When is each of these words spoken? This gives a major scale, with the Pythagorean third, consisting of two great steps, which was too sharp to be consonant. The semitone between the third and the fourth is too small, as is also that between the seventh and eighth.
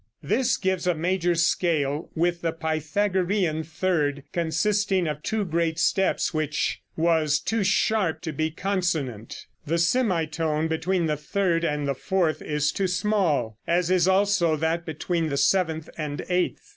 This 0.23 0.57
gives 0.57 0.87
a 0.87 0.95
major 0.95 1.35
scale, 1.35 2.09
with 2.15 2.41
the 2.41 2.51
Pythagorean 2.51 3.61
third, 3.63 4.23
consisting 4.33 5.05
of 5.05 5.21
two 5.21 5.45
great 5.45 5.77
steps, 5.77 6.33
which 6.33 6.81
was 6.97 7.39
too 7.39 7.63
sharp 7.63 8.21
to 8.23 8.31
be 8.33 8.49
consonant. 8.49 9.45
The 9.67 9.77
semitone 9.77 10.67
between 10.67 11.05
the 11.05 11.17
third 11.17 11.63
and 11.63 11.87
the 11.87 11.93
fourth 11.93 12.41
is 12.41 12.71
too 12.71 12.87
small, 12.87 13.59
as 13.67 13.91
is 13.91 14.07
also 14.07 14.55
that 14.55 14.87
between 14.87 15.29
the 15.29 15.37
seventh 15.37 15.87
and 15.99 16.25
eighth. 16.29 16.69